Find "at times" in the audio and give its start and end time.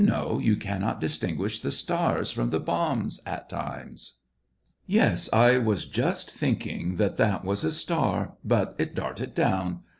3.23-4.21